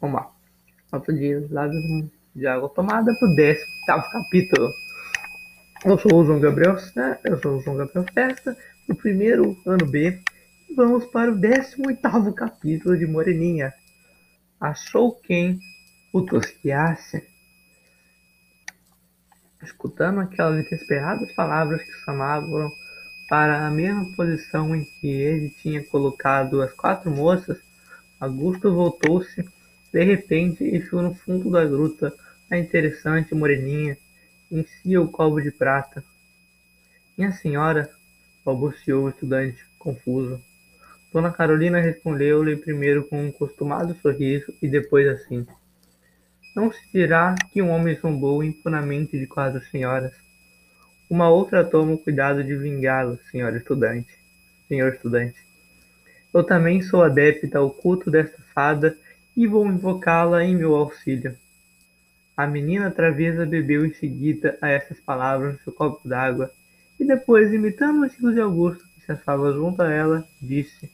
Vamos 0.00 0.18
lá. 0.18 0.32
Outro 0.92 1.14
dia, 1.14 1.46
lá 1.50 1.68
de 2.34 2.46
água 2.46 2.70
tomada 2.70 3.14
pro 3.14 3.34
18 3.34 3.66
capítulo. 3.86 4.72
Eu 5.84 5.98
sou 5.98 6.14
o 6.14 6.24
João 6.24 6.40
Gabriel, 6.40 6.76
né? 6.96 7.18
eu 7.24 7.38
sou 7.38 7.58
o 7.58 7.60
João 7.60 7.76
Gabriel 7.76 8.06
Festa, 8.14 8.56
do 8.88 8.94
primeiro 8.94 9.54
ano 9.66 9.84
B. 9.84 10.18
Vamos 10.74 11.04
para 11.04 11.30
o 11.30 11.38
18 11.38 12.32
capítulo 12.32 12.96
de 12.96 13.06
Moreninha. 13.06 13.74
Achou 14.58 15.14
quem 15.20 15.58
o 16.14 16.22
tosquiasse? 16.22 17.22
Escutando 19.62 20.20
aquelas 20.20 20.64
desesperadas 20.64 21.30
palavras 21.32 21.82
que 21.82 21.92
chamavam 22.06 22.72
para 23.28 23.66
a 23.66 23.70
mesma 23.70 24.06
posição 24.16 24.74
em 24.74 24.82
que 24.82 25.08
ele 25.08 25.50
tinha 25.50 25.84
colocado 25.84 26.62
as 26.62 26.72
quatro 26.72 27.10
moças, 27.10 27.58
Augusto 28.18 28.74
voltou-se 28.74 29.59
de 29.92 30.04
repente 30.04 30.64
e 30.64 30.78
viu 30.78 31.02
no 31.02 31.14
fundo 31.14 31.50
da 31.50 31.64
gruta 31.64 32.12
a 32.50 32.58
interessante 32.58 33.34
moreninha, 33.34 33.96
em 34.50 34.64
si 34.64 34.96
o 34.96 35.08
copo 35.08 35.40
de 35.40 35.50
prata. 35.50 36.02
Minha 37.16 37.32
senhora, 37.32 37.90
balbuciou 38.44 39.04
o 39.04 39.08
estudante, 39.08 39.64
confuso. 39.78 40.40
Dona 41.12 41.32
Carolina 41.32 41.80
respondeu-lhe 41.80 42.56
primeiro 42.56 43.04
com 43.04 43.24
um 43.24 43.32
costumado 43.32 43.96
sorriso 44.00 44.54
e 44.62 44.68
depois 44.68 45.06
assim. 45.08 45.46
Não 46.54 46.72
se 46.72 46.80
dirá 46.92 47.34
que 47.52 47.62
um 47.62 47.70
homem 47.70 47.96
zombou 47.96 48.42
impunamente 48.42 49.18
de 49.18 49.26
quatro 49.26 49.60
senhoras. 49.70 50.12
Uma 51.08 51.28
outra 51.28 51.64
toma 51.64 51.92
o 51.92 51.98
cuidado 51.98 52.42
de 52.42 52.56
vingá-lo, 52.56 53.18
senhor 53.30 53.54
estudante. 53.56 54.10
Senhor 54.68 54.92
estudante. 54.92 55.36
Eu 56.32 56.44
também 56.44 56.80
sou 56.80 57.02
adepta 57.02 57.58
ao 57.58 57.70
culto 57.70 58.10
desta 58.10 58.40
fada 58.54 58.96
e 59.36 59.46
vou 59.46 59.66
invocá-la 59.66 60.44
em 60.44 60.56
meu 60.56 60.74
auxílio. 60.74 61.36
A 62.36 62.46
menina 62.46 62.90
travessa 62.90 63.44
bebeu 63.44 63.84
em 63.84 63.92
seguida 63.92 64.58
a 64.60 64.68
essas 64.68 64.98
palavras 65.00 65.54
no 65.54 65.60
seu 65.60 65.72
copo 65.72 66.08
d'água 66.08 66.52
e 66.98 67.04
depois, 67.04 67.52
imitando 67.52 68.00
o 68.00 68.06
estilo 68.06 68.32
de 68.34 68.40
Augusto, 68.40 68.86
que 68.94 69.04
se 69.04 69.12
achava 69.12 69.52
junto 69.52 69.82
a 69.82 69.90
ela, 69.90 70.28
disse: 70.40 70.90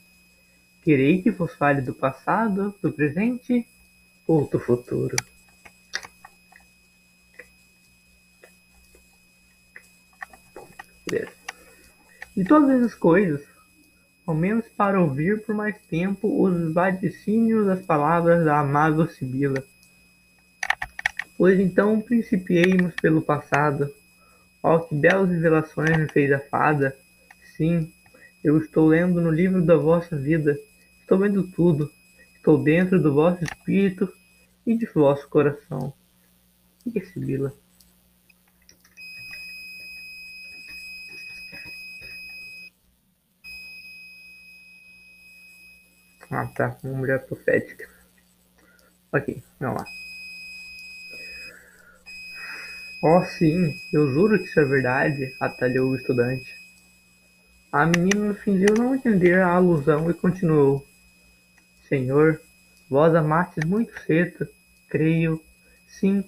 Querei 0.82 1.20
que 1.20 1.32
vos 1.32 1.54
fale 1.54 1.80
do 1.80 1.92
passado, 1.92 2.74
do 2.80 2.92
presente 2.92 3.66
ou 4.26 4.48
do 4.48 4.60
futuro. 4.60 5.16
De 12.36 12.44
todas 12.44 12.68
essas 12.70 12.94
coisas, 12.94 13.42
ao 14.26 14.34
menos 14.34 14.66
para 14.76 15.00
ouvir 15.00 15.42
por 15.44 15.54
mais 15.54 15.76
tempo 15.88 16.42
os 16.42 16.74
vaticínios 16.74 17.66
das 17.66 17.80
palavras 17.80 18.44
da 18.44 18.58
amável 18.58 19.08
Sibila. 19.08 19.62
Pois 21.38 21.60
então 21.60 22.00
principiemos 22.00 22.94
pelo 22.94 23.22
passado. 23.22 23.88
Ó, 24.62 24.80
que 24.80 24.94
belas 24.94 25.30
revelações 25.30 25.96
me 25.96 26.08
fez 26.08 26.32
a 26.32 26.40
fada! 26.40 26.96
Sim, 27.56 27.92
eu 28.42 28.58
estou 28.58 28.88
lendo 28.88 29.20
no 29.20 29.30
livro 29.30 29.62
da 29.62 29.76
vossa 29.76 30.16
vida, 30.16 30.58
estou 31.00 31.18
vendo 31.18 31.46
tudo, 31.52 31.90
estou 32.34 32.62
dentro 32.62 33.00
do 33.00 33.14
vosso 33.14 33.44
espírito 33.44 34.12
e 34.66 34.76
de 34.76 34.86
vosso 34.86 35.28
coração. 35.28 35.92
E 36.84 37.00
Sibila? 37.00 37.52
Ah, 46.30 46.46
tá. 46.46 46.76
Uma 46.82 46.98
mulher 46.98 47.24
profética. 47.26 47.88
Ok, 49.12 49.42
vamos 49.60 49.82
lá. 49.82 49.86
Oh, 53.02 53.22
sim, 53.24 53.78
eu 53.92 54.12
juro 54.12 54.38
que 54.38 54.46
isso 54.46 54.58
é 54.58 54.64
verdade, 54.64 55.32
atalhou 55.38 55.90
o 55.90 55.96
estudante. 55.96 56.56
A 57.70 57.86
menina 57.86 58.34
fingiu 58.34 58.74
não 58.76 58.94
entender 58.94 59.38
a 59.38 59.52
alusão 59.52 60.10
e 60.10 60.14
continuou. 60.14 60.84
Senhor, 61.88 62.40
vós 62.90 63.14
amastes 63.14 63.64
muito 63.64 63.92
cedo, 64.00 64.48
creio. 64.88 65.40
Sim, 65.86 66.24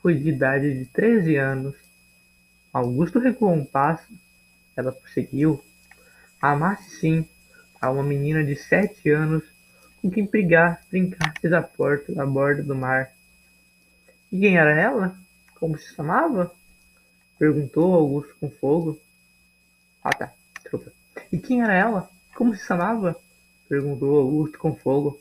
foi 0.00 0.14
de 0.14 0.28
idade 0.28 0.78
de 0.78 0.84
treze 0.86 1.36
anos. 1.36 1.74
Augusto 2.72 3.18
recuou 3.18 3.52
um 3.52 3.64
passo. 3.64 4.06
Ela 4.76 4.92
prosseguiu. 4.92 5.64
Amaste 6.40 6.90
sim, 6.90 7.28
a 7.84 7.90
uma 7.90 8.02
menina 8.02 8.42
de 8.42 8.56
sete 8.56 9.10
anos 9.10 9.44
com 10.00 10.10
quem 10.10 10.26
brincastes 10.26 11.52
à 11.52 11.62
porta, 11.62 12.20
à 12.20 12.24
borda 12.24 12.62
do 12.62 12.74
mar. 12.74 13.10
E 14.32 14.40
quem 14.40 14.56
era 14.56 14.78
ela? 14.78 15.14
Como 15.54 15.78
se 15.78 15.94
chamava? 15.94 16.50
Perguntou 17.38 17.94
Augusto 17.94 18.34
com 18.40 18.50
fogo. 18.50 18.98
Ah 20.02 20.12
tá, 20.12 20.32
desculpa. 20.62 20.92
E 21.30 21.38
quem 21.38 21.62
era 21.62 21.74
ela? 21.74 22.10
Como 22.34 22.54
se 22.54 22.66
chamava? 22.66 23.16
Perguntou 23.68 24.18
Augusto 24.18 24.58
com 24.58 24.74
fogo. 24.74 25.20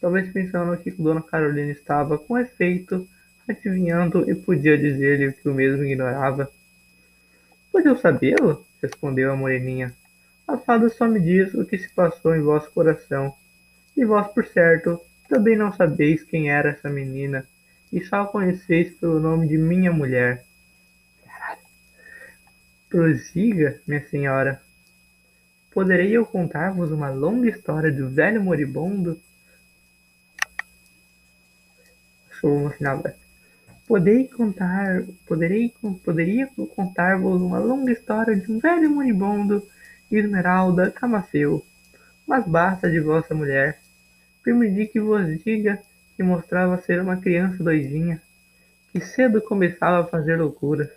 Talvez 0.00 0.32
pensando 0.32 0.76
que 0.76 0.90
Dona 0.90 1.22
Carolina 1.22 1.70
estava, 1.70 2.18
com 2.18 2.36
efeito, 2.36 3.08
adivinhando 3.48 4.28
e 4.28 4.34
podia 4.34 4.76
dizer-lhe 4.76 5.32
que 5.32 5.48
o 5.48 5.54
mesmo 5.54 5.84
ignorava. 5.84 6.50
Pode 7.70 7.86
eu 7.86 7.96
sabê-lo? 7.96 8.66
respondeu 8.82 9.32
a 9.32 9.36
moreninha. 9.36 9.94
Fada 10.64 10.88
só 10.88 11.06
me 11.06 11.20
diz 11.20 11.52
o 11.54 11.64
que 11.64 11.78
se 11.78 11.88
passou 11.90 12.34
em 12.34 12.40
vosso 12.40 12.70
coração. 12.70 13.34
E 13.96 14.04
vós, 14.04 14.26
por 14.28 14.46
certo, 14.46 15.00
também 15.28 15.56
não 15.56 15.72
sabeis 15.72 16.22
quem 16.22 16.50
era 16.50 16.70
essa 16.70 16.88
menina, 16.88 17.46
e 17.92 18.02
só 18.02 18.22
a 18.22 18.26
conheceis 18.26 18.94
pelo 18.94 19.20
nome 19.20 19.46
de 19.46 19.58
minha 19.58 19.92
mulher. 19.92 20.44
Prosiga, 22.88 23.80
minha 23.86 24.06
senhora. 24.08 24.60
Poderei 25.70 26.12
eu 26.12 26.24
contar-vos 26.24 26.90
uma 26.90 27.10
longa 27.10 27.48
história 27.48 27.90
do 27.90 28.08
velho 28.08 28.42
moribundo? 28.42 29.20
Sou 32.40 32.60
no 32.60 32.70
final 32.70 33.02
Poderei 33.86 34.28
contar, 34.28 35.04
poderei, 35.26 35.74
poderia 36.04 36.48
contar-vos 36.74 37.42
uma 37.42 37.58
longa 37.58 37.92
história 37.92 38.34
de 38.34 38.50
um 38.50 38.58
velho 38.58 38.90
moribundo 38.90 39.66
Esmeralda 40.10 40.90
Camafeu, 40.90 41.64
mas 42.26 42.46
basta 42.46 42.90
de 42.90 43.00
vossa 43.00 43.34
mulher. 43.34 43.80
Permiti 44.42 44.86
que 44.86 45.00
vos 45.00 45.26
diga 45.42 45.80
que 46.16 46.22
mostrava 46.22 46.80
ser 46.80 47.00
uma 47.00 47.16
criança 47.16 47.62
doidinha, 47.62 48.20
que 48.92 49.00
cedo 49.00 49.40
começava 49.40 50.00
a 50.00 50.06
fazer 50.06 50.36
loucuras. 50.36 50.90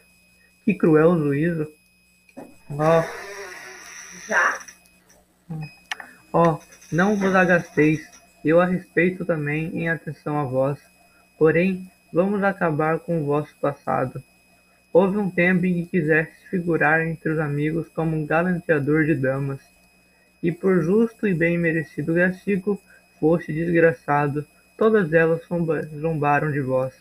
Que 0.64 0.74
cruel 0.74 1.18
juízo! 1.18 1.68
Ó! 2.70 3.02
Oh. 3.02 3.28
Já? 4.28 4.60
Ó, 6.34 6.54
oh, 6.54 6.60
não 6.92 7.16
vos 7.16 7.34
agasteis, 7.34 8.06
eu 8.44 8.60
a 8.60 8.66
respeito 8.66 9.26
também 9.26 9.68
em 9.78 9.90
atenção 9.90 10.38
a 10.38 10.44
vós. 10.44 10.78
Porém, 11.38 11.90
vamos 12.12 12.44
acabar 12.44 13.00
com 13.00 13.22
o 13.22 13.26
vosso 13.26 13.56
passado. 13.62 14.22
Houve 14.92 15.18
um 15.18 15.30
tempo 15.30 15.66
em 15.66 15.74
que 15.74 16.00
quiseste 16.00 16.48
figurar 16.50 17.06
entre 17.06 17.32
os 17.32 17.40
amigos 17.40 17.88
como 17.90 18.16
um 18.16 18.26
galanteador 18.26 19.06
de 19.06 19.16
damas, 19.16 19.60
e 20.42 20.52
por 20.52 20.82
justo 20.82 21.28
e 21.28 21.34
bem 21.34 21.58
merecido 21.58 22.16
castigo 22.16 22.82
foste 23.20 23.52
desgraçado, 23.52 24.46
todas 24.78 25.12
elas 25.12 25.42
zombaram 26.00 26.52
de 26.52 26.62
vós. 26.62 26.94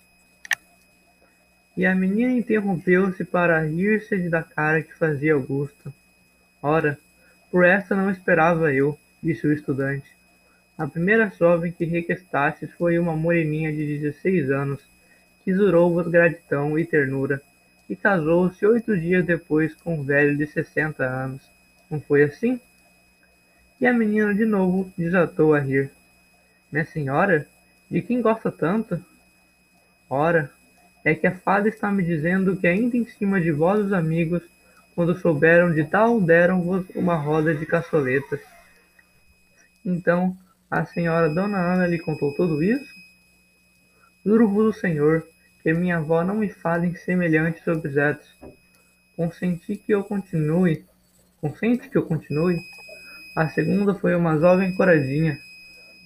E 1.76 1.84
a 1.84 1.94
menina 1.94 2.32
interrompeu-se 2.32 3.24
para 3.24 3.60
rir-se 3.66 4.28
da 4.30 4.42
cara 4.42 4.82
que 4.82 4.97
fazia 4.97 5.34
Augusto. 5.34 5.92
Ora, 6.62 6.98
por 7.50 7.64
esta 7.64 7.94
não 7.94 8.10
esperava 8.10 8.72
eu, 8.72 8.98
disse 9.22 9.47
o 9.47 9.53
estudante. 9.53 10.08
A 10.78 10.86
primeira 10.86 11.30
jovem 11.38 11.72
que 11.72 11.84
requestastes 11.84 12.70
foi 12.72 12.98
uma 12.98 13.15
moreninha 13.15 13.72
de 13.72 13.86
dezesseis 13.86 14.50
anos, 14.50 14.83
que 15.44 15.54
jurou-vos 15.54 16.09
gratidão 16.09 16.78
e 16.78 16.84
ternura, 16.84 17.42
e 17.88 17.94
casou-se 17.94 18.65
oito 18.66 18.98
dias 18.98 19.24
depois 19.24 19.74
com 19.74 20.00
um 20.00 20.04
velho 20.04 20.36
de 20.36 20.47
sessenta 20.47 21.04
anos. 21.04 21.42
Não 21.91 22.00
foi 22.00 22.24
assim? 22.24 22.60
E 23.80 23.86
a 23.86 23.92
menina 23.92 24.34
de 24.34 24.44
novo 24.44 24.92
desatou 24.97 25.54
a 25.54 25.60
rir. 25.60 25.91
Minha 26.72 26.84
senhora, 26.84 27.47
de 27.91 28.03
quem 28.03 28.21
gosta 28.21 28.50
tanto? 28.50 29.03
Ora, 30.09 30.50
é 31.04 31.15
que 31.15 31.27
a 31.27 31.36
fada 31.36 31.68
está 31.68 31.91
me 31.92 32.03
dizendo 32.03 32.56
que 32.56 32.66
ainda 32.66 32.97
em 32.97 33.06
cima 33.06 33.41
de 33.41 33.53
vós 33.53 33.86
os 33.86 33.92
amigos, 33.92 34.42
quando 34.94 35.18
souberam 35.18 35.72
de 35.72 35.84
tal, 35.84 36.21
deram-vos 36.21 36.86
uma 36.94 37.15
roda 37.15 37.54
de 37.54 37.65
caçoletas. 37.65 38.41
Então, 39.84 40.36
a 40.68 40.84
senhora 40.84 41.28
Dona 41.28 41.59
Ana 41.59 41.86
lhe 41.86 41.98
contou 41.98 42.34
tudo 42.34 42.62
isso? 42.62 42.92
Juro-vos 44.24 44.77
o 44.77 44.80
Senhor, 44.80 45.24
que 45.66 45.72
minha 45.72 45.97
avó 45.97 46.22
não 46.22 46.36
me 46.36 46.48
fale 46.48 46.86
em 46.86 46.95
semelhantes 46.95 47.66
objetos. 47.66 48.33
Consenti 49.16 49.74
que 49.74 49.92
eu 49.92 50.04
continue. 50.04 50.84
Consente 51.41 51.91
que 51.91 51.98
eu 51.98 52.07
continue? 52.07 52.60
A 53.34 53.48
segunda 53.48 53.92
foi 53.92 54.15
uma 54.15 54.39
jovem 54.39 54.72
coradinha, 54.77 55.36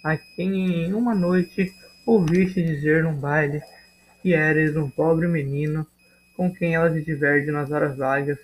a 0.02 0.16
quem 0.16 0.86
em 0.86 0.94
uma 0.94 1.14
noite 1.14 1.74
ouviste 2.06 2.62
dizer 2.62 3.04
num 3.04 3.14
baile 3.14 3.60
que 4.22 4.32
eres 4.32 4.74
um 4.76 4.88
pobre 4.88 5.28
menino 5.28 5.86
com 6.38 6.50
quem 6.50 6.74
ela 6.74 6.90
se 6.90 7.02
diverte 7.02 7.50
nas 7.50 7.70
horas 7.70 7.94
vagas. 7.98 8.38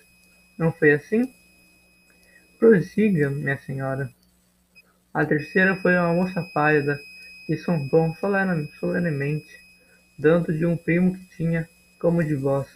Não 0.55 0.71
foi 0.71 0.91
assim? 0.91 1.33
Prossiga, 2.59 3.31
minha 3.31 3.57
senhora. 3.57 4.07
A 5.11 5.25
terceira 5.25 5.77
foi 5.77 5.97
uma 5.97 6.13
moça 6.13 6.43
pálida 6.53 6.99
e 7.49 7.57
sombom 7.57 8.13
solenemente, 8.79 9.66
dando 10.17 10.51
de 10.51 10.65
um 10.65 10.75
primo 10.75 11.17
que 11.17 11.25
tinha, 11.37 11.69
como 11.99 12.23
de 12.23 12.35
vós. 12.35 12.67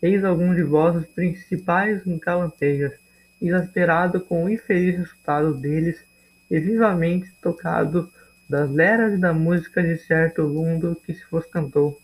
Eis 0.00 0.24
algum 0.24 0.54
de 0.54 0.62
vossos 0.62 1.06
principais 1.06 2.02
calanteias, 2.20 2.92
exasperado 3.40 4.20
com 4.20 4.44
o 4.44 4.50
infeliz 4.50 4.96
resultado 4.96 5.54
deles 5.54 6.04
e 6.50 6.60
vivamente 6.60 7.32
tocado 7.40 8.10
das 8.48 8.70
leras 8.70 9.14
e 9.14 9.18
da 9.18 9.32
música 9.32 9.82
de 9.82 9.96
certo 9.96 10.42
lundo 10.42 11.00
que 11.04 11.14
se 11.14 11.24
vos 11.30 11.46
cantou. 11.46 11.98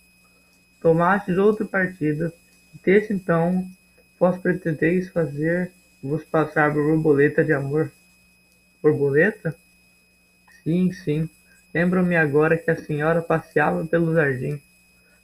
Tomastes 0.80 1.36
outro 1.36 1.66
partido, 1.66 2.32
e 2.74 2.78
desse 2.82 3.12
então 3.12 3.68
vós 4.18 4.38
pretendeis 4.38 5.08
fazer-vos 5.10 6.24
passar 6.24 6.72
por 6.72 6.84
borboleta 6.84 7.44
de 7.44 7.52
amor. 7.52 7.92
Borboleta? 8.82 9.54
Sim, 10.62 10.90
sim. 10.92 11.28
Lembro-me 11.72 12.16
agora 12.16 12.58
que 12.58 12.70
a 12.70 12.76
senhora 12.76 13.22
passeava 13.22 13.86
pelo 13.86 14.14
jardim. 14.14 14.60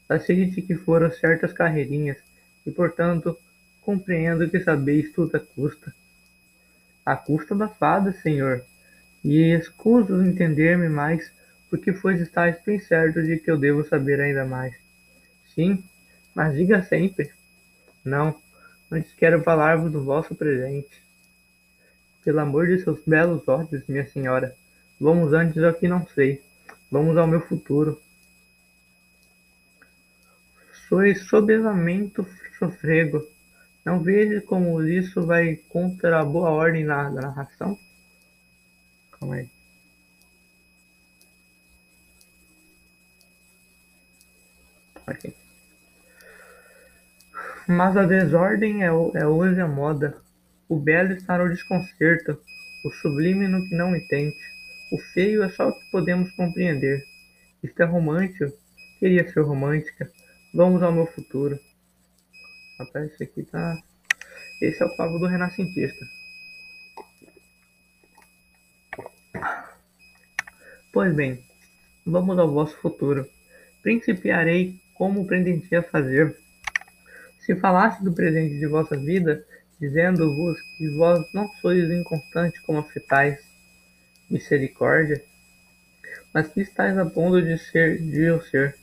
Facilite 0.06 0.62
que 0.62 0.76
foram 0.76 1.10
certas 1.10 1.52
carreirinhas, 1.52 2.18
e 2.64 2.70
portanto 2.70 3.36
compreendo 3.80 4.48
que 4.48 4.60
sabeis 4.60 5.12
tudo 5.12 5.36
a 5.36 5.40
custa. 5.40 5.94
A 7.04 7.16
custa 7.16 7.54
da 7.54 7.68
fada, 7.68 8.12
senhor, 8.12 8.64
e 9.24 9.52
escuso 9.52 10.22
entender-me 10.22 10.88
mais, 10.88 11.32
porque 11.68 11.92
pois 11.92 12.20
estáis 12.20 12.56
bem 12.64 12.78
certo 12.78 13.22
de 13.22 13.38
que 13.38 13.50
eu 13.50 13.58
devo 13.58 13.84
saber 13.84 14.20
ainda 14.20 14.44
mais. 14.44 14.74
Sim, 15.54 15.82
mas 16.34 16.54
diga 16.54 16.82
sempre. 16.82 17.30
Não, 18.04 18.40
antes 18.90 19.12
quero 19.14 19.42
falar-vos 19.42 19.90
do 19.90 20.04
vosso 20.04 20.34
presente. 20.34 21.02
Pelo 22.24 22.40
amor 22.40 22.66
de 22.66 22.80
seus 22.80 23.00
belos 23.04 23.46
olhos, 23.48 23.86
minha 23.88 24.06
senhora, 24.08 24.54
vamos 25.00 25.32
antes 25.32 25.62
ao 25.62 25.74
que 25.74 25.88
não 25.88 26.06
sei. 26.08 26.42
Vamos 26.90 27.16
ao 27.16 27.26
meu 27.26 27.40
futuro. 27.40 28.00
Sois 30.88 31.24
soberamento 31.24 32.26
sofrego. 32.58 33.26
Não 33.84 34.00
vejo 34.00 34.42
como 34.42 34.82
isso 34.82 35.24
vai 35.24 35.56
contra 35.68 36.20
a 36.20 36.24
boa 36.24 36.50
ordem 36.50 36.84
da 36.84 37.10
narração? 37.10 37.78
Calma 39.12 39.36
aí. 39.36 39.50
Aqui. 45.06 45.34
Mas 47.68 47.96
a 47.96 48.04
desordem 48.04 48.82
é, 48.82 48.86
é 48.86 49.26
hoje 49.26 49.60
a 49.60 49.68
moda. 49.68 50.16
O 50.68 50.78
belo 50.78 51.12
está 51.12 51.38
no 51.38 51.48
desconcerto, 51.48 52.40
o 52.84 52.90
sublime 52.90 53.46
no 53.46 53.68
que 53.68 53.74
não 53.74 53.94
entende. 53.94 54.36
O 54.90 54.98
feio 54.98 55.42
é 55.42 55.48
só 55.48 55.68
o 55.68 55.72
que 55.72 55.90
podemos 55.90 56.30
compreender. 56.32 57.04
Isto 57.62 57.82
é 57.82 57.84
romântico. 57.84 58.52
Queria 59.00 59.28
ser 59.28 59.40
romântica. 59.40 60.10
Vamos 60.54 60.82
ao 60.82 60.92
meu 60.92 61.06
futuro. 61.06 61.58
Rapaz, 62.78 63.12
esse 63.12 63.24
aqui 63.24 63.42
tá. 63.42 63.76
Esse 64.60 64.82
é 64.82 64.86
o 64.86 64.96
pavo 64.96 65.18
do 65.18 65.26
renascentista. 65.26 66.06
Pois 70.92 71.14
bem, 71.14 71.44
vamos 72.06 72.38
ao 72.38 72.50
vosso 72.50 72.76
futuro. 72.78 73.28
Principiarei 73.82 74.80
como 74.94 75.26
pretendia 75.26 75.82
fazer. 75.82 76.36
Se 77.40 77.54
falasse 77.56 78.02
do 78.02 78.12
presente 78.12 78.58
de 78.58 78.66
vossa 78.66 78.96
vida, 78.96 79.44
dizendo-vos 79.80 80.60
que 80.78 80.88
vós 80.88 81.30
não 81.32 81.48
sois 81.60 81.90
inconstante 81.90 82.62
como 82.62 82.78
afetais 82.78 83.45
misericórdia, 84.28 85.22
mas 86.32 86.48
que 86.48 86.60
estáis 86.60 86.96
a 86.98 87.06
ponto 87.06 87.40
de 87.42 87.58
ser 87.58 88.02
de 88.02 88.22
eu 88.22 88.42
ser, 88.42 88.76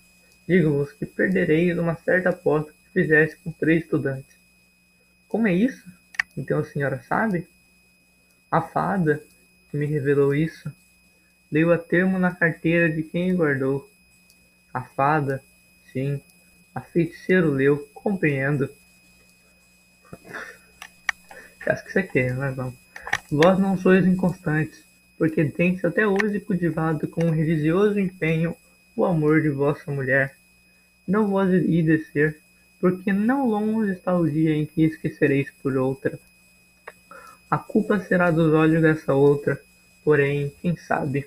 digo-vos 0.48 0.92
que 0.92 1.06
perdereis 1.06 1.78
uma 1.78 1.96
certa 1.96 2.30
aposta 2.30 2.72
que 2.72 3.02
fizeste 3.02 3.38
com 3.44 3.52
três 3.52 3.84
estudantes. 3.84 4.36
Como 5.28 5.48
é 5.48 5.54
isso? 5.54 5.86
Então 6.38 6.60
a 6.60 6.64
senhora 6.64 7.02
sabe? 7.08 7.48
A 8.52 8.62
fada 8.62 9.24
que 9.70 9.78
me 9.78 9.86
revelou 9.86 10.34
isso 10.34 10.72
Leu 11.54 11.72
a 11.72 11.78
termo 11.78 12.18
na 12.18 12.34
carteira 12.34 12.90
de 12.92 13.04
quem 13.04 13.36
guardou. 13.36 13.88
A 14.74 14.82
fada, 14.82 15.40
sim, 15.92 16.20
a 16.74 16.82
feiticeiro 16.82 17.52
leu, 17.52 17.88
compreendo. 17.94 18.68
Acho 21.68 21.86
que 21.86 21.92
você 21.92 22.02
quer, 22.02 22.34
mas 22.34 22.56
vamos. 22.56 22.74
Vós 23.30 23.60
não 23.60 23.78
sois 23.78 24.04
inconstantes, 24.08 24.84
porque 25.24 25.46
tendes 25.46 25.86
até 25.86 26.06
hoje 26.06 26.42
cultivado 26.42 27.08
com 27.08 27.24
um 27.24 27.30
religioso 27.30 27.98
empenho 27.98 28.58
o 28.94 29.06
amor 29.06 29.42
de 29.42 29.48
vossa 29.48 29.90
mulher. 29.90 30.36
Não 31.08 31.30
vos 31.30 31.48
ides 31.50 32.12
ser, 32.12 32.42
porque 32.78 33.14
não 33.14 33.48
longe 33.48 33.94
está 33.94 34.14
o 34.18 34.30
dia 34.30 34.54
em 34.54 34.66
que 34.66 34.84
esquecereis 34.84 35.50
por 35.62 35.78
outra. 35.78 36.20
A 37.50 37.58
culpa 37.58 38.02
será 38.02 38.32
dos 38.32 38.54
olhos 38.54 38.82
dessa 38.82 39.14
outra, 39.14 39.62
porém, 40.04 40.52
quem 40.62 40.76
sabe? 40.76 41.26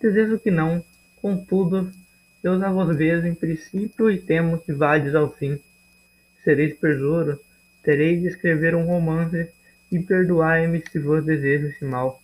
Desejo 0.00 0.40
que 0.40 0.50
não, 0.50 0.84
contudo, 1.22 1.92
eu 2.42 2.58
já 2.58 2.72
vos 2.72 2.96
vejo 2.96 3.24
em 3.24 3.36
princípio 3.36 4.10
e 4.10 4.18
temo 4.18 4.58
que 4.58 4.72
vades 4.72 5.14
ao 5.14 5.32
fim. 5.32 5.60
Sereis 6.42 6.76
perdouro, 6.76 7.38
tereis 7.84 8.20
de 8.20 8.26
escrever 8.26 8.74
um 8.74 8.84
romance 8.84 9.48
e 9.92 10.00
perdoai-me 10.00 10.82
se 10.90 10.98
vos 10.98 11.24
desejo 11.24 11.68
esse 11.68 11.84
mal. 11.84 12.20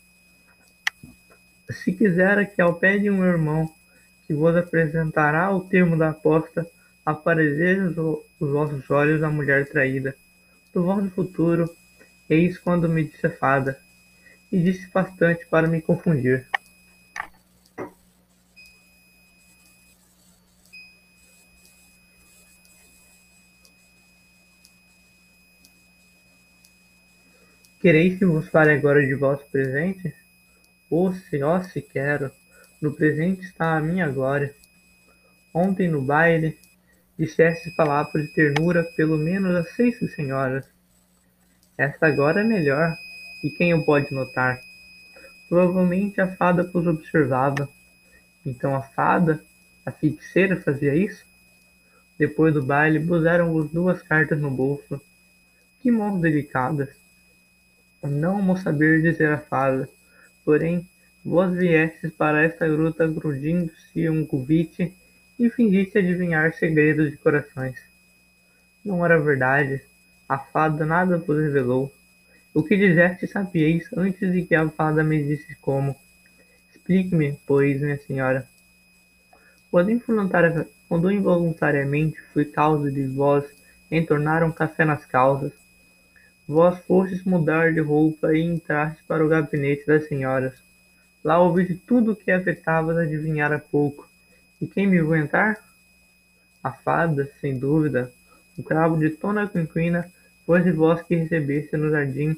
Se 1.71 1.93
quisera 1.93 2.47
que 2.47 2.63
ao 2.63 2.75
pé 2.75 2.97
de 2.99 3.11
um 3.11 3.25
irmão 3.25 3.69
que 4.27 4.35
vos 4.35 4.55
apresentará 4.57 5.51
o 5.51 5.69
termo 5.69 5.97
da 5.97 6.11
aposta, 6.11 6.67
apareceres 7.05 7.97
os 7.97 8.51
vossos 8.51 8.89
olhos 8.91 9.23
a 9.23 9.31
mulher 9.31 9.69
traída. 9.69 10.15
Do 10.73 10.85
vosso 10.85 11.11
futuro, 11.11 11.69
eis 12.29 12.59
quando 12.59 12.89
me 12.89 13.05
disse 13.05 13.27
a 13.27 13.31
fada, 13.31 13.79
e 14.51 14.61
disse 14.61 14.89
bastante 14.91 15.47
para 15.47 15.69
me 15.69 15.81
confundir. 15.83 16.47
Quereis 27.81 28.19
que 28.19 28.25
vos 28.25 28.49
fale 28.49 28.73
agora 28.73 29.05
de 29.07 29.15
vosso 29.15 29.45
presente? 29.51 30.26
Se, 30.89 31.43
ó, 31.43 31.61
se 31.63 31.83
quero, 31.83 32.31
no 32.81 32.93
presente 32.93 33.43
está 33.43 33.77
a 33.77 33.81
minha 33.81 34.09
glória. 34.09 34.55
Ontem 35.53 35.89
no 35.89 36.01
baile 36.01 36.57
disseste 37.19 37.71
palavras 37.73 38.27
de 38.27 38.33
ternura 38.33 38.85
pelo 38.97 39.19
menos 39.19 39.55
a 39.57 39.65
seis 39.65 39.99
senhoras. 40.15 40.65
Esta 41.77 42.07
agora 42.07 42.41
é 42.41 42.45
melhor, 42.45 42.97
e 43.43 43.51
quem 43.51 43.75
o 43.75 43.85
pode 43.85 44.15
notar? 44.15 44.61
Provavelmente 45.49 46.21
a 46.21 46.37
fada 46.37 46.63
vos 46.63 46.87
observava. 46.87 47.69
Então 48.45 48.77
a 48.77 48.83
fada, 48.83 49.43
a 49.85 49.91
feiticeira, 49.91 50.61
fazia 50.61 50.95
isso? 50.95 51.25
Depois 52.19 52.55
do 52.55 52.65
baile, 52.65 53.05
puseram-vos 53.05 53.71
duas 53.71 54.01
cartas 54.03 54.39
no 54.41 54.51
bolso. 54.51 55.01
Que 55.83 55.91
mãos 55.91 56.21
delicadas! 56.21 56.89
Não 58.03 58.41
mo 58.41 58.57
saber 58.57 59.03
dizer 59.03 59.33
a 59.33 59.39
fada, 59.39 59.89
porém 60.47 60.89
vós 61.25 61.53
viestes 61.59 62.13
para 62.13 62.45
esta 62.45 62.69
gruta 62.69 63.05
grudindo-se 63.05 64.09
um 64.09 64.25
convite 64.25 64.95
e 65.37 65.51
fingiste 65.51 65.99
adivinhar 65.99 66.55
segredos 66.55 67.11
de 67.11 67.17
corações. 67.17 67.77
Não 68.85 69.05
era 69.05 69.19
verdade, 69.19 69.83
a 70.29 70.39
fada 70.39 70.87
nada 70.87 71.19
vos 71.19 71.37
revelou. 71.37 71.93
O 72.55 72.63
que 72.63 72.77
disseste 72.77 73.27
sabieis 73.27 73.87
antes 73.97 74.33
de 74.33 74.43
que 74.43 74.55
a 74.55 74.69
fada 74.71 75.03
me 75.03 75.23
disse 75.23 75.57
como. 75.57 75.97
Explique-me, 76.71 77.37
pois, 77.45 77.81
minha 77.81 77.99
senhora. 77.99 78.49
Quando, 79.69 79.91
quando 80.89 81.11
involuntariamente 81.11 82.17
fui 82.33 82.45
causa 82.45 82.91
de 82.91 83.05
vós 83.09 83.45
entornar 83.91 84.45
um 84.45 84.53
café 84.53 84.85
nas 84.85 85.05
calças, 85.05 85.53
Vós 86.49 86.79
fostes 86.81 87.25
mudar 87.25 87.73
de 87.73 87.81
roupa 87.81 88.33
e 88.33 88.43
entrastes 88.43 89.05
para 89.07 89.25
o 89.25 89.29
gabinete 89.29 89.87
das 89.87 90.07
senhoras. 90.07 90.55
Lá 91.25 91.41
ouviste 91.41 91.75
tudo 91.75 92.13
o 92.13 92.17
que 92.17 92.31
afetavas 92.31 92.97
adivinhar 92.97 93.53
há 93.53 93.59
pouco. 93.59 94.09
E 94.61 94.67
quem 94.67 94.87
me 94.87 94.99
viu 94.99 95.17
entrar? 95.17 95.59
A 96.63 96.73
fada, 96.73 97.31
sem 97.41 97.59
dúvida, 97.59 98.13
o 98.57 98.63
cravo 98.63 98.97
de 98.97 99.11
Tona 99.11 99.49
Quinquina, 99.49 100.11
de 100.63 100.73
vós 100.73 101.03
que 101.03 101.17
recebeste 101.17 101.77
no 101.77 101.91
jardim, 101.91 102.37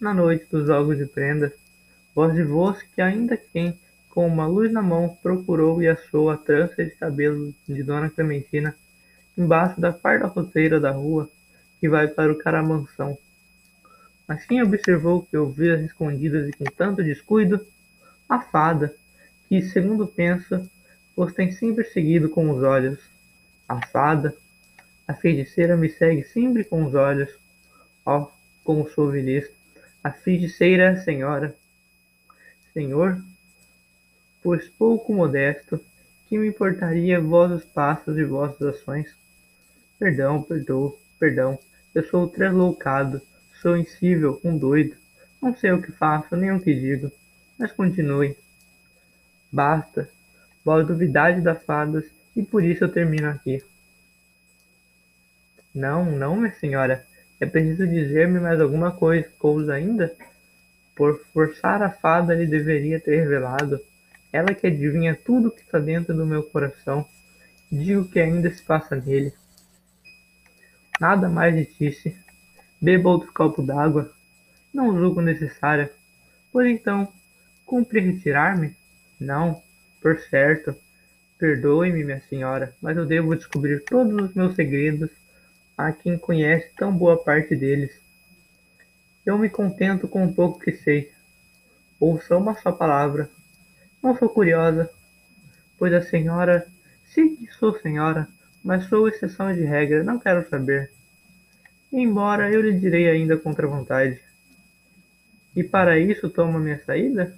na 0.00 0.14
noite 0.14 0.46
dos 0.50 0.66
jogos 0.66 0.96
de 0.96 1.06
prendas, 1.06 1.52
voz 2.14 2.34
de 2.34 2.44
vós 2.44 2.80
que 2.94 3.02
ainda 3.02 3.36
quem 3.36 3.76
com 4.18 4.26
uma 4.26 4.48
luz 4.48 4.72
na 4.72 4.82
mão, 4.82 5.16
procurou 5.22 5.80
e 5.80 5.86
achou 5.86 6.28
a 6.28 6.36
trança 6.36 6.84
de 6.84 6.90
cabelo 6.90 7.54
de 7.68 7.82
Dona 7.84 8.10
Clementina 8.10 8.74
embaixo 9.36 9.80
da 9.80 9.92
farda 9.92 10.26
roteira 10.26 10.80
da 10.80 10.90
rua 10.90 11.30
que 11.78 11.88
vai 11.88 12.08
para 12.08 12.32
o 12.32 12.36
Caramansão. 12.36 13.16
Mas 14.28 14.44
quem 14.44 14.62
observou 14.62 15.22
que 15.22 15.38
ouvia 15.38 15.76
as 15.76 15.80
escondidas 15.80 16.46
e 16.46 16.52
com 16.52 16.64
tanto 16.64 17.02
descuido? 17.02 17.66
A 18.28 18.38
fada, 18.38 18.94
que, 19.48 19.62
segundo 19.62 20.06
pensa, 20.06 20.70
os 21.16 21.32
tem 21.32 21.50
sempre 21.50 21.82
seguido 21.84 22.28
com 22.28 22.50
os 22.50 22.62
olhos. 22.62 23.00
A 23.66 23.84
fada, 23.86 24.36
a 25.06 25.14
feiticeira 25.14 25.78
me 25.78 25.88
segue 25.88 26.24
sempre 26.24 26.62
com 26.62 26.84
os 26.84 26.94
olhos. 26.94 27.30
Ó, 28.04 28.24
oh, 28.24 28.30
como 28.62 28.90
sou 28.90 29.10
feliz. 29.10 29.50
A 30.04 30.12
feiticeira 30.12 30.90
é 30.90 30.96
senhora. 30.96 31.56
Senhor, 32.74 33.18
pois 34.42 34.68
pouco 34.68 35.14
modesto, 35.14 35.80
que 36.28 36.36
me 36.36 36.48
importaria 36.48 37.18
vossos 37.18 37.64
passos 37.64 38.18
e 38.18 38.24
vossas 38.24 38.60
ações? 38.60 39.16
Perdão, 39.98 40.42
perdoo, 40.42 40.98
perdão, 41.18 41.58
eu 41.94 42.04
sou 42.04 42.28
tresloucado, 42.28 43.20
sou 43.60 43.76
insível, 43.76 44.40
um 44.44 44.56
doido. 44.56 44.96
Não 45.40 45.54
sei 45.56 45.72
o 45.72 45.82
que 45.82 45.92
faço, 45.92 46.36
nem 46.36 46.50
o 46.52 46.60
que 46.60 46.74
digo, 46.74 47.10
mas 47.58 47.72
continue. 47.72 48.36
Basta, 49.52 50.08
vós 50.64 50.86
duvidade 50.86 51.40
das 51.40 51.62
fadas, 51.64 52.04
e 52.36 52.42
por 52.42 52.62
isso 52.62 52.84
eu 52.84 52.92
termino 52.92 53.28
aqui. 53.28 53.62
Não, 55.74 56.04
não, 56.10 56.36
minha 56.36 56.52
senhora, 56.54 57.04
é 57.40 57.46
preciso 57.46 57.86
dizer-me 57.86 58.40
mais 58.40 58.60
alguma 58.60 58.90
coisa, 58.90 59.28
coisa 59.38 59.74
ainda? 59.74 60.14
Por 60.96 61.20
forçar 61.32 61.82
a 61.82 61.90
fada 61.90 62.34
lhe 62.34 62.46
deveria 62.46 62.98
ter 62.98 63.20
revelado. 63.20 63.80
Ela 64.32 64.54
que 64.54 64.66
adivinha 64.66 65.14
tudo 65.14 65.50
que 65.50 65.62
está 65.62 65.78
dentro 65.78 66.14
do 66.14 66.26
meu 66.26 66.42
coração. 66.42 67.06
Digo 67.70 68.08
que 68.08 68.18
ainda 68.18 68.50
se 68.52 68.62
passa 68.62 68.96
nele. 68.96 69.32
Nada 71.00 71.28
mais 71.28 71.54
lhe 71.54 71.68
disse. 71.78 72.16
Beba 72.80 73.10
outro 73.10 73.32
copo 73.32 73.62
d'água. 73.62 74.12
Não 74.72 74.96
julgo 74.96 75.20
necessária. 75.20 75.90
Pois 76.52 76.68
então, 76.68 77.12
cumpre 77.66 78.00
retirar-me? 78.00 78.74
Não, 79.18 79.62
por 80.00 80.18
certo. 80.20 80.74
Perdoe-me, 81.38 82.04
minha 82.04 82.20
senhora, 82.28 82.74
mas 82.80 82.96
eu 82.96 83.06
devo 83.06 83.36
descobrir 83.36 83.84
todos 83.84 84.30
os 84.30 84.34
meus 84.34 84.54
segredos 84.54 85.10
a 85.76 85.92
quem 85.92 86.18
conhece 86.18 86.70
tão 86.76 86.92
boa 86.92 87.16
parte 87.16 87.54
deles. 87.54 87.92
Eu 89.24 89.38
me 89.38 89.48
contento 89.48 90.08
com 90.08 90.24
um 90.24 90.32
pouco 90.32 90.58
que 90.58 90.72
sei. 90.72 91.12
Ouça 92.00 92.36
uma 92.36 92.54
só 92.60 92.72
palavra. 92.72 93.30
Não 94.02 94.16
sou 94.16 94.28
curiosa, 94.28 94.90
pois 95.78 95.92
a 95.92 96.02
senhora, 96.02 96.66
sim 97.06 97.48
sou 97.58 97.78
senhora, 97.80 98.28
mas 98.64 98.84
sou 98.86 99.08
exceção 99.08 99.52
de 99.52 99.62
regra, 99.62 100.02
não 100.02 100.18
quero 100.18 100.48
saber. 100.48 100.90
Embora 101.92 102.50
eu 102.50 102.60
lhe 102.60 102.78
direi 102.78 103.08
ainda 103.08 103.36
contra 103.36 103.66
vontade. 103.66 104.20
E 105.56 105.64
para 105.64 105.98
isso 105.98 106.28
toma 106.28 106.58
minha 106.58 106.82
saída? 106.84 107.34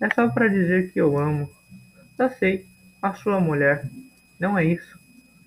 É 0.00 0.12
só 0.12 0.28
para 0.28 0.48
dizer 0.48 0.92
que 0.92 1.00
eu 1.00 1.16
amo. 1.16 1.48
Já 2.18 2.28
sei, 2.30 2.66
a 3.00 3.14
sua 3.14 3.40
mulher. 3.40 3.88
Não 4.40 4.58
é 4.58 4.64
isso. 4.64 4.98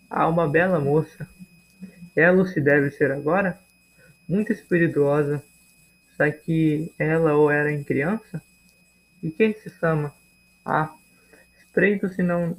Há 0.10 0.28
uma 0.28 0.48
bela 0.48 0.80
moça. 0.80 1.28
Ela 2.16 2.48
se 2.48 2.62
deve 2.62 2.92
ser 2.92 3.12
agora? 3.12 3.60
Muito 4.28 4.54
espirituosa. 4.54 5.44
Será 6.16 6.32
que 6.32 6.92
ela 6.98 7.36
ou 7.36 7.52
era 7.52 7.72
em 7.72 7.84
criança? 7.84 8.42
E 9.22 9.30
quem 9.30 9.54
se 9.54 9.70
chama? 9.70 10.14
Ah, 10.66 10.94
espreitam-se 11.60 12.24
não 12.24 12.56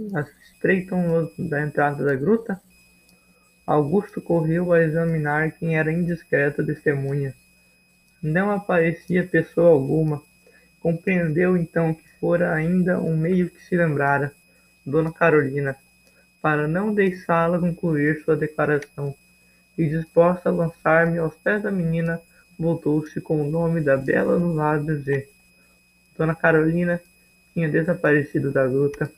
espreitam 0.52 1.30
da 1.38 1.62
entrada 1.62 2.04
da 2.04 2.14
gruta? 2.14 2.60
Augusto 3.68 4.22
correu 4.22 4.72
a 4.72 4.82
examinar 4.82 5.52
quem 5.52 5.76
era 5.76 5.92
indiscreta 5.92 6.64
testemunha. 6.64 7.34
Não 8.22 8.50
aparecia 8.50 9.28
pessoa 9.28 9.68
alguma. 9.68 10.22
Compreendeu 10.80 11.54
então 11.54 11.92
que 11.92 12.02
fora 12.18 12.54
ainda 12.54 12.98
um 12.98 13.14
meio 13.14 13.50
que 13.50 13.62
se 13.62 13.76
lembrara, 13.76 14.32
Dona 14.86 15.12
Carolina, 15.12 15.76
para 16.40 16.66
não 16.66 16.94
deixá-la 16.94 17.58
concluir 17.58 18.24
sua 18.24 18.34
declaração 18.34 19.14
e 19.76 19.86
disposta 19.86 20.48
a 20.48 20.52
lançar-me 20.52 21.18
aos 21.18 21.34
pés 21.34 21.62
da 21.62 21.70
menina, 21.70 22.22
voltou-se 22.58 23.20
com 23.20 23.42
o 23.42 23.50
nome 23.50 23.82
da 23.82 23.98
bela 23.98 24.38
nos 24.38 24.56
lábios 24.56 25.06
e 25.06 25.28
Dona 26.16 26.34
Carolina 26.34 27.02
tinha 27.52 27.68
desaparecido 27.68 28.50
da 28.50 28.66
gruta. 28.66 29.12